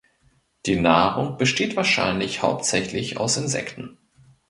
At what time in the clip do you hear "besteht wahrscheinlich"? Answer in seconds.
1.37-2.41